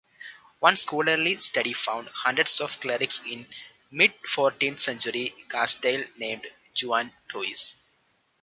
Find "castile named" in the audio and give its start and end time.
5.47-6.47